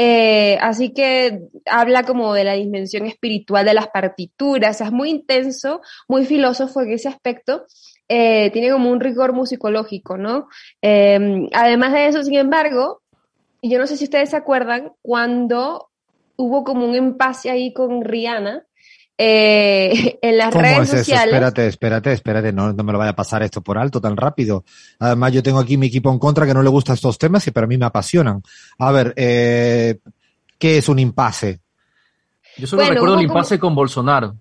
Eh, 0.02 0.56
así 0.62 0.94
que 0.94 1.42
habla 1.66 2.04
como 2.04 2.32
de 2.32 2.44
la 2.44 2.54
dimensión 2.54 3.04
espiritual 3.04 3.66
de 3.66 3.74
las 3.74 3.88
partituras, 3.88 4.80
es 4.80 4.90
muy 4.90 5.10
intenso, 5.10 5.82
muy 6.08 6.24
filósofo 6.24 6.80
en 6.80 6.92
ese 6.92 7.08
aspecto, 7.08 7.66
eh, 8.08 8.50
tiene 8.50 8.70
como 8.70 8.90
un 8.90 9.00
rigor 9.00 9.34
musicológico, 9.34 10.16
¿no? 10.16 10.48
Eh, 10.80 11.50
además 11.52 11.92
de 11.92 12.06
eso, 12.06 12.22
sin 12.24 12.36
embargo, 12.36 13.02
yo 13.60 13.78
no 13.78 13.86
sé 13.86 13.98
si 13.98 14.04
ustedes 14.04 14.30
se 14.30 14.36
acuerdan, 14.36 14.92
cuando 15.02 15.90
hubo 16.36 16.64
como 16.64 16.86
un 16.86 16.94
empase 16.94 17.50
ahí 17.50 17.74
con 17.74 18.02
Rihanna 18.02 18.64
eh, 19.22 20.18
en 20.22 20.38
las 20.38 20.50
¿Cómo 20.50 20.62
redes 20.62 20.78
es 20.88 20.88
eso? 20.94 20.98
sociales. 21.00 21.26
Espérate, 21.34 21.66
espérate, 21.66 22.12
espérate, 22.14 22.52
no, 22.54 22.72
no 22.72 22.82
me 22.82 22.92
lo 22.92 22.98
vaya 22.98 23.10
a 23.10 23.16
pasar 23.16 23.42
esto 23.42 23.60
por 23.60 23.76
alto 23.76 24.00
tan 24.00 24.16
rápido. 24.16 24.64
Además, 24.98 25.32
yo 25.32 25.42
tengo 25.42 25.58
aquí 25.58 25.76
mi 25.76 25.88
equipo 25.88 26.10
en 26.10 26.18
contra 26.18 26.46
que 26.46 26.54
no 26.54 26.62
le 26.62 26.70
gustan 26.70 26.94
estos 26.94 27.18
temas 27.18 27.46
y 27.46 27.50
para 27.50 27.66
mí 27.66 27.76
me 27.76 27.84
apasionan. 27.84 28.42
A 28.78 28.90
ver, 28.92 29.12
eh, 29.16 29.98
¿qué 30.58 30.78
es 30.78 30.88
un 30.88 30.98
impasse? 30.98 31.60
Yo 32.56 32.66
solo 32.66 32.80
Bueno, 32.82 32.94
recuerdo 32.94 33.14
el 33.20 33.26
como- 33.26 33.38
impasse 33.38 33.58
con 33.58 33.74
Bolsonaro. 33.74 34.36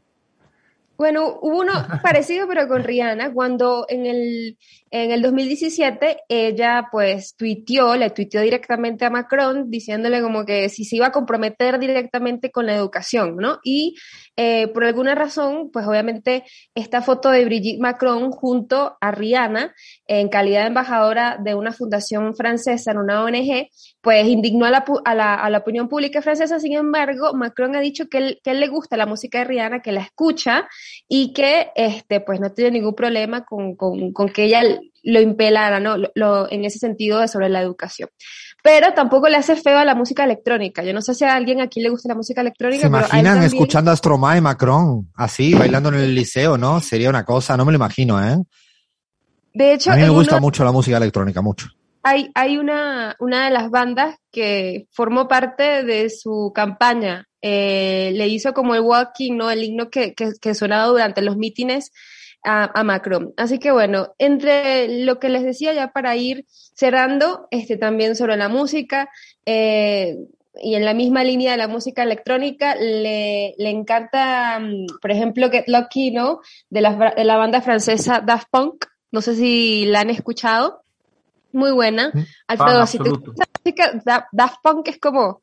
Bueno, 1.00 1.40
hubo 1.42 1.62
uno 1.62 1.72
parecido 2.04 2.46
pero 2.46 2.68
con 2.68 2.84
Rihanna, 2.84 3.34
cuando 3.34 3.86
en 3.88 4.06
el, 4.06 4.58
en 4.92 5.12
el 5.12 5.22
2017 5.22 6.24
ella 6.28 6.90
pues 6.92 7.38
tuiteó, 7.38 7.96
le 7.96 8.10
tuiteó 8.10 8.42
directamente 8.42 9.06
a 9.06 9.10
Macron 9.10 9.72
diciéndole 9.72 10.22
como 10.22 10.44
que 10.44 10.68
si 10.68 10.84
se 10.84 10.98
iba 10.98 11.08
a 11.08 11.12
comprometer 11.14 11.80
directamente 11.80 12.52
con 12.52 12.66
la 12.66 12.76
educación, 12.76 13.38
¿no? 13.38 13.60
Y 13.64 13.96
eh, 14.36 14.68
por 14.68 14.84
alguna 14.84 15.16
razón, 15.16 15.70
pues 15.72 15.88
obviamente 15.88 16.44
esta 16.76 17.02
foto 17.02 17.30
de 17.30 17.46
Brigitte 17.46 17.80
Macron 17.80 18.32
junto 18.32 18.98
a 19.00 19.12
Rihanna 19.12 19.74
en 20.06 20.28
calidad 20.28 20.64
de 20.64 20.68
embajadora 20.68 21.38
de 21.42 21.56
una 21.56 21.72
fundación 21.72 22.36
francesa 22.36 22.92
en 22.92 22.98
una 22.98 23.24
ONG, 23.24 23.70
pues 24.02 24.28
indignó 24.28 24.66
a 24.66 24.72
la, 24.72 24.86
a 25.06 25.16
la, 25.16 25.36
a 25.36 25.50
la 25.50 25.60
opinión 25.60 25.88
pública 25.88 26.22
francesa. 26.22 26.60
Sin 26.60 26.74
embargo, 26.74 27.34
Macron 27.34 27.78
ha 27.78 27.80
dicho 27.80 28.10
que 28.10 28.18
él, 28.18 28.40
que 28.44 28.52
él 28.52 28.60
le 28.60 28.68
gusta 28.68 28.98
la 28.98 29.06
música 29.06 29.40
de 29.40 29.46
Rihanna, 29.46 29.82
que 29.82 29.94
la 29.94 30.02
escucha 30.02 30.68
y 31.08 31.34
que 31.34 31.72
este, 31.76 32.22
pues 32.22 32.40
no 32.40 32.52
tiene 32.52 32.72
ningún 32.72 32.96
problema 32.96 33.46
con, 33.46 33.76
con, 33.76 34.12
con 34.14 34.30
que 34.30 34.44
ella 34.46 34.62
lo 35.04 35.22
impelara, 35.22 35.80
¿no? 35.80 35.98
Lo, 35.98 36.12
lo- 36.16 36.52
en 36.52 36.66
ese 36.66 36.78
sentido 36.80 37.20
de 37.20 37.28
sobre 37.28 37.50
la 37.50 37.62
educación. 37.62 38.10
Pero 38.62 38.94
tampoco 38.94 39.30
le 39.30 39.38
hace 39.38 39.56
feo 39.56 39.78
a 39.78 39.86
la 39.86 39.96
música 39.96 40.26
electrónica. 40.26 40.84
Yo 40.84 40.94
no 40.94 41.02
sé 41.02 41.14
si 41.16 41.24
a 41.24 41.34
alguien 41.34 41.62
aquí 41.62 41.80
le 41.82 41.90
gusta 41.90 42.10
la 42.10 42.16
música 42.16 42.42
electrónica. 42.42 42.82
¿Se 42.82 42.90
pero 42.90 42.98
imaginan 43.06 43.24
también. 43.36 43.44
escuchando 43.54 43.92
a 43.92 43.96
Stromae 43.96 44.40
y 44.40 44.42
Macron 44.42 45.10
así, 45.16 45.54
bailando 45.54 45.88
en 45.90 45.96
el 45.96 46.14
liceo, 46.14 46.58
no? 46.58 46.82
Sería 46.82 47.10
una 47.10 47.24
cosa, 47.24 47.56
no 47.56 47.64
me 47.64 47.72
lo 47.72 47.78
imagino, 47.78 48.22
¿eh? 48.22 48.38
De 49.54 49.74
hecho, 49.74 49.92
A 49.92 49.96
mí 49.96 50.02
me 50.02 50.10
gusta 50.10 50.36
uno- 50.36 50.42
mucho 50.42 50.64
la 50.64 50.72
música 50.72 50.98
electrónica, 50.98 51.42
mucho. 51.42 51.68
hay, 52.04 52.30
hay 52.36 52.58
una, 52.58 53.16
una 53.20 53.46
de 53.46 53.52
las 53.52 53.70
bandas 53.70 54.16
que 54.32 54.88
formó 54.92 55.28
parte 55.28 55.84
de 55.84 56.10
su 56.10 56.52
campaña. 56.54 57.26
Eh, 57.42 58.12
le 58.16 58.28
hizo 58.28 58.54
como 58.54 58.76
el 58.76 58.82
walking, 58.82 59.38
¿no? 59.38 59.50
El 59.50 59.64
himno 59.64 59.90
que, 59.90 60.14
que, 60.14 60.32
que 60.42 60.54
sonaba 60.56 60.86
durante 60.88 61.22
los 61.22 61.38
mítines 61.38 61.92
a, 62.44 62.70
a 62.78 62.84
Macron. 62.84 63.34
Así 63.38 63.60
que 63.60 63.72
bueno, 63.72 64.14
entre 64.18 65.04
lo 65.06 65.20
que 65.20 65.30
les 65.30 65.44
decía 65.44 65.74
ya 65.74 65.92
para 65.92 66.16
ir 66.16 66.46
cerrando, 66.50 67.48
este 67.52 67.78
también 67.78 68.16
sobre 68.16 68.38
la 68.38 68.50
música, 68.50 69.10
eh, 69.46 70.18
y 70.62 70.76
en 70.76 70.84
la 70.84 70.94
misma 70.94 71.24
línea 71.24 71.52
de 71.52 71.58
la 71.58 71.68
música 71.70 72.04
electrónica, 72.04 72.76
le, 72.76 73.54
le 73.58 73.70
encanta, 73.70 74.60
mm, 74.60 75.00
por 75.02 75.12
ejemplo, 75.12 75.50
Get 75.50 75.66
Lucky, 75.68 76.12
¿no? 76.12 76.40
De 76.70 76.82
la, 76.82 77.14
de 77.16 77.24
la 77.24 77.38
banda 77.38 77.62
francesa 77.62 78.20
Daft 78.20 78.48
Punk. 78.52 78.86
No 79.12 79.22
sé 79.22 79.36
si 79.36 79.86
la 79.86 80.02
han 80.02 80.10
escuchado. 80.10 80.82
Muy 81.52 81.72
buena. 81.72 82.12
Alfredo, 82.48 82.86
si 82.86 82.98
te 83.00 83.10
gusta 83.10 83.32
la 83.38 83.46
música, 83.64 84.02
Da- 84.06 84.28
Daft 84.32 84.58
Punk 84.62 84.88
es 84.90 85.00
como. 85.00 85.42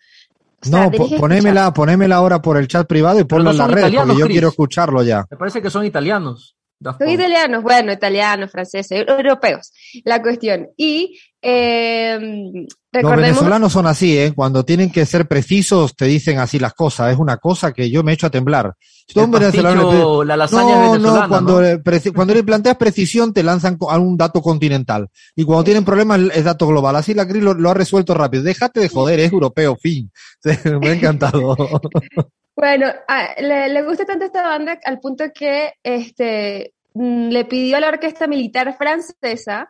O 0.63 0.67
sea, 0.69 0.85
No, 0.85 0.91
ponémela, 0.91 1.73
ponémela 1.73 2.17
ahora 2.17 2.41
por 2.43 2.57
el 2.57 2.67
chat 2.69 2.87
privado 2.87 3.21
y 3.21 3.25
ponla 3.25 3.45
no 3.45 3.51
en 3.53 3.59
la 3.59 3.67
red, 3.69 3.83
porque 3.95 4.19
yo 4.19 4.25
Chris. 4.27 4.35
quiero 4.35 4.49
escucharlo 4.49 5.03
ya. 5.03 5.27
Me 5.31 5.37
parece 5.37 5.63
que 5.63 5.71
son 5.71 5.85
italianos. 5.85 6.56
Daft 6.79 7.01
Son 7.01 7.09
italianos, 7.11 7.63
bueno, 7.63 7.93
italianos, 7.93 8.51
franceses, 8.51 9.05
europeos, 9.09 9.73
la 10.05 10.21
cuestión. 10.21 10.69
Y 10.77 11.19
eh, 11.41 12.19
Los 12.21 12.67
recordemos, 12.93 13.23
venezolanos 13.23 13.73
son 13.73 13.87
así, 13.87 14.19
¿eh? 14.19 14.33
Cuando 14.35 14.65
tienen 14.65 14.91
que 14.91 15.07
ser 15.07 15.27
precisos, 15.27 15.97
te 15.97 16.05
dicen 16.05 16.39
así 16.39 16.59
las 16.59 16.75
cosas. 16.75 17.13
Es 17.13 17.19
una 17.19 17.39
cosa 17.39 17.73
que 17.73 17.91
yo 17.91 18.03
me 18.03 18.13
echo 18.13 18.27
a 18.27 18.31
temblar. 18.31 18.75
Si 19.09 19.19
a 19.19 19.23
un 19.23 19.31
venezolano 19.31 19.83
pastillo, 19.85 20.25
la 20.25 20.37
lasaña 20.37 20.75
no, 20.75 20.81
venezolana, 20.93 21.23
no, 21.23 21.29
cuando, 21.29 21.53
¿no? 21.55 21.61
Le, 21.61 22.13
cuando 22.13 22.35
le 22.35 22.43
planteas 22.43 22.77
precisión 22.77 23.33
te 23.33 23.43
lanzan 23.43 23.77
co- 23.77 23.91
algún 23.91 24.17
dato 24.17 24.43
continental. 24.43 25.09
Y 25.37 25.45
cuando 25.45 25.65
tienen 25.65 25.85
problemas 25.85 26.21
es 26.35 26.45
dato 26.45 26.67
global. 26.67 26.97
Así 26.97 27.15
la 27.15 27.27
CRI 27.27 27.41
lo, 27.41 27.55
lo 27.55 27.71
ha 27.71 27.75
resuelto 27.75 28.15
rápido. 28.15 28.43
Déjate 28.43 28.81
de 28.81 28.89
joder, 28.89 29.21
es 29.21 29.33
europeo, 29.33 29.77
fin. 29.77 30.11
me 30.81 30.89
ha 30.89 30.93
encantado. 30.93 31.57
bueno, 32.57 32.87
a- 33.09 33.41
le, 33.41 33.69
le 33.69 33.83
gusta 33.83 34.05
tanto 34.07 34.25
esta 34.25 34.43
banda 34.43 34.79
al 34.85 34.99
punto 35.01 35.25
que 35.35 35.75
este, 35.83 36.75
mm, 36.95 37.29
le 37.29 37.45
pidió 37.45 37.77
a 37.77 37.81
la 37.81 37.89
orquesta 37.89 38.27
militar 38.27 38.77
francesa 38.79 39.69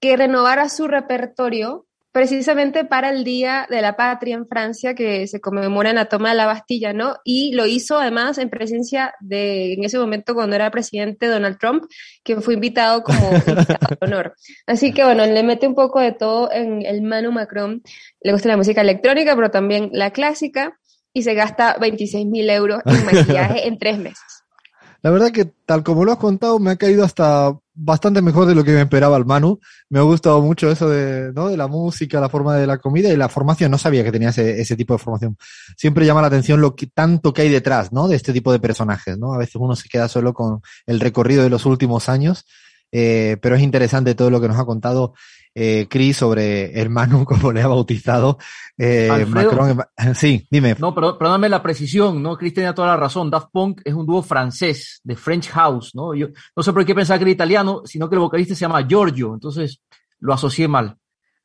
que 0.00 0.16
renovara 0.16 0.68
su 0.68 0.88
repertorio 0.88 1.86
precisamente 2.12 2.86
para 2.86 3.10
el 3.10 3.24
Día 3.24 3.66
de 3.68 3.82
la 3.82 3.94
Patria 3.94 4.36
en 4.36 4.48
Francia, 4.48 4.94
que 4.94 5.26
se 5.26 5.38
conmemora 5.40 5.90
en 5.90 5.96
la 5.96 6.06
toma 6.08 6.30
de 6.30 6.36
la 6.36 6.46
Bastilla, 6.46 6.94
¿no? 6.94 7.16
Y 7.24 7.52
lo 7.54 7.66
hizo 7.66 7.98
además 7.98 8.38
en 8.38 8.48
presencia 8.48 9.14
de, 9.20 9.74
en 9.74 9.84
ese 9.84 9.98
momento 9.98 10.34
cuando 10.34 10.56
era 10.56 10.70
presidente 10.70 11.26
Donald 11.26 11.58
Trump, 11.58 11.84
quien 12.24 12.40
fue 12.42 12.54
invitado 12.54 13.02
como 13.02 13.18
invitado 13.46 13.78
de 13.90 13.98
honor. 14.06 14.34
Así 14.66 14.92
que 14.94 15.04
bueno, 15.04 15.26
le 15.26 15.42
mete 15.42 15.68
un 15.68 15.74
poco 15.74 16.00
de 16.00 16.12
todo 16.12 16.50
en 16.52 16.86
el 16.86 17.02
Manu 17.02 17.32
Macron. 17.32 17.82
Le 18.22 18.32
gusta 18.32 18.48
la 18.48 18.56
música 18.56 18.80
electrónica, 18.80 19.36
pero 19.36 19.50
también 19.50 19.90
la 19.92 20.10
clásica, 20.10 20.78
y 21.16 21.22
se 21.22 21.32
gasta 21.32 21.78
26 21.80 22.26
mil 22.26 22.50
euros 22.50 22.82
en 22.84 23.06
maquillaje 23.06 23.66
en 23.66 23.78
tres 23.78 23.98
meses. 23.98 24.20
La 25.02 25.10
verdad 25.10 25.30
que 25.30 25.46
tal 25.64 25.82
como 25.82 26.04
lo 26.04 26.12
has 26.12 26.18
contado 26.18 26.58
me 26.58 26.72
ha 26.72 26.76
caído 26.76 27.04
hasta 27.04 27.56
bastante 27.72 28.20
mejor 28.20 28.46
de 28.46 28.54
lo 28.54 28.62
que 28.62 28.72
me 28.72 28.82
esperaba 28.82 29.16
el 29.16 29.24
Manu. 29.24 29.58
Me 29.88 29.98
ha 29.98 30.02
gustado 30.02 30.42
mucho 30.42 30.70
eso 30.70 30.90
de, 30.90 31.32
¿no? 31.32 31.48
de 31.48 31.56
la 31.56 31.68
música, 31.68 32.20
la 32.20 32.28
forma 32.28 32.54
de 32.56 32.66
la 32.66 32.76
comida 32.76 33.10
y 33.10 33.16
la 33.16 33.30
formación. 33.30 33.70
No 33.70 33.78
sabía 33.78 34.04
que 34.04 34.12
tenía 34.12 34.28
ese, 34.28 34.76
tipo 34.76 34.92
de 34.92 34.98
formación. 34.98 35.38
Siempre 35.74 36.04
llama 36.04 36.20
la 36.20 36.26
atención 36.26 36.60
lo 36.60 36.74
que 36.74 36.86
tanto 36.86 37.32
que 37.32 37.42
hay 37.42 37.48
detrás, 37.48 37.92
¿no? 37.92 38.08
De 38.08 38.16
este 38.16 38.34
tipo 38.34 38.52
de 38.52 38.58
personajes, 38.58 39.16
¿no? 39.16 39.32
A 39.32 39.38
veces 39.38 39.56
uno 39.56 39.74
se 39.74 39.88
queda 39.88 40.08
solo 40.08 40.34
con 40.34 40.60
el 40.84 41.00
recorrido 41.00 41.44
de 41.44 41.50
los 41.50 41.64
últimos 41.64 42.10
años. 42.10 42.44
Eh, 42.92 43.36
pero 43.40 43.56
es 43.56 43.62
interesante 43.62 44.14
todo 44.14 44.30
lo 44.30 44.40
que 44.40 44.48
nos 44.48 44.58
ha 44.58 44.64
contado 44.64 45.14
eh, 45.54 45.86
Chris 45.88 46.18
sobre 46.18 46.78
el 46.80 46.90
Manu, 46.90 47.24
como 47.26 47.52
le 47.52 47.62
ha 47.62 47.66
bautizado. 47.66 48.38
Eh, 48.78 49.08
Alfredo. 49.10 49.52
Macron. 49.52 50.14
Sí, 50.14 50.46
dime. 50.50 50.76
No, 50.78 50.94
pero 50.94 51.18
perdóname 51.18 51.48
la 51.48 51.62
precisión, 51.62 52.22
¿no? 52.22 52.36
Chris 52.36 52.54
tenía 52.54 52.74
toda 52.74 52.88
la 52.88 52.96
razón. 52.96 53.30
Daft 53.30 53.48
Punk 53.50 53.80
es 53.84 53.94
un 53.94 54.06
dúo 54.06 54.22
francés, 54.22 55.00
de 55.02 55.16
French 55.16 55.48
House, 55.48 55.94
¿no? 55.94 56.14
Yo 56.14 56.28
no 56.54 56.62
sé 56.62 56.72
por 56.72 56.84
qué 56.84 56.94
pensaba 56.94 57.18
que 57.18 57.24
era 57.24 57.30
italiano, 57.30 57.82
sino 57.84 58.08
que 58.08 58.16
el 58.16 58.20
vocalista 58.20 58.54
se 58.54 58.60
llama 58.60 58.86
Giorgio, 58.86 59.34
entonces 59.34 59.80
lo 60.20 60.32
asocié 60.34 60.68
mal. 60.68 60.96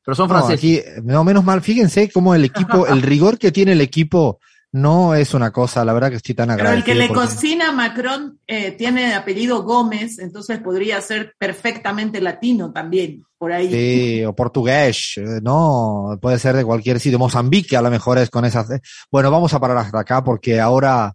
Pero 0.04 0.14
son 0.14 0.28
No, 0.28 0.34
franceses. 0.34 0.58
aquí, 0.58 1.02
no, 1.04 1.22
menos 1.24 1.44
mal, 1.44 1.60
fíjense 1.62 2.10
cómo 2.10 2.34
el 2.34 2.44
equipo, 2.44 2.86
el 2.88 3.02
rigor 3.02 3.38
que 3.38 3.52
tiene 3.52 3.72
el 3.72 3.80
equipo 3.80 4.40
no 4.72 5.14
es 5.14 5.34
una 5.34 5.50
cosa, 5.50 5.84
la 5.84 5.92
verdad 5.92 6.08
que 6.10 6.16
estoy 6.16 6.34
tan 6.34 6.48
Pero 6.48 6.60
el 6.60 6.66
agradecido. 6.66 6.94
que 6.94 7.08
le 7.08 7.14
cocina 7.14 7.68
a 7.68 7.72
Macron 7.72 8.38
eh, 8.46 8.72
tiene 8.72 9.14
apellido 9.14 9.62
Gómez, 9.62 10.18
entonces 10.18 10.58
podría 10.60 11.00
ser 11.02 11.34
perfectamente 11.38 12.20
latino 12.20 12.72
también, 12.72 13.22
por 13.36 13.52
ahí. 13.52 13.70
Sí, 13.70 14.24
o 14.24 14.34
portugués, 14.34 15.14
eh, 15.16 15.40
no, 15.42 16.18
puede 16.20 16.38
ser 16.38 16.56
de 16.56 16.64
cualquier 16.64 17.00
sitio. 17.00 17.18
Mozambique 17.18 17.76
a 17.76 17.82
lo 17.82 17.90
mejor 17.90 18.18
es 18.18 18.30
con 18.30 18.44
esas. 18.46 18.70
eh. 18.70 18.80
Bueno, 19.10 19.30
vamos 19.30 19.52
a 19.52 19.60
parar 19.60 19.76
hasta 19.76 20.00
acá 20.00 20.24
porque 20.24 20.58
ahora 20.58 21.12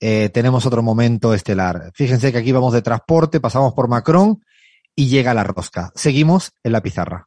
eh, 0.00 0.30
tenemos 0.32 0.64
otro 0.66 0.82
momento 0.82 1.34
estelar. 1.34 1.90
Fíjense 1.94 2.32
que 2.32 2.38
aquí 2.38 2.52
vamos 2.52 2.72
de 2.72 2.82
transporte, 2.82 3.40
pasamos 3.40 3.74
por 3.74 3.88
Macron 3.88 4.40
y 4.94 5.08
llega 5.08 5.34
la 5.34 5.44
rosca. 5.44 5.90
Seguimos 5.94 6.52
en 6.62 6.72
la 6.72 6.82
pizarra. 6.82 7.24